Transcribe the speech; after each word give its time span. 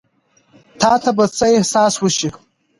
تا 0.79 0.91
ته 1.03 1.09
به 1.17 1.25
څۀ 1.37 1.47
احساس 1.57 1.93
وشي 2.03 2.29
ـ 2.31 2.35